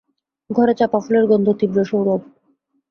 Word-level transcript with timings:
ঘরে 0.49 0.73
চাঁপা 0.79 0.99
ফুলের 1.03 1.25
গন্ধ, 1.27 1.47
তীব্র 1.59 1.77
সৌরভ। 1.85 2.21